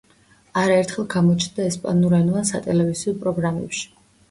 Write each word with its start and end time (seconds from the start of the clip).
არაერთხელ 0.61 1.05
გამოჩნდა 1.15 1.67
ესპანურენოვან 1.73 2.51
სატელევიზიო 2.55 3.17
პროგრამებში. 3.23 3.89